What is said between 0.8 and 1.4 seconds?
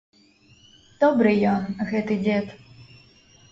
Добры